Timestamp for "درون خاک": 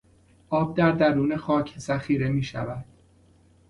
0.91-1.79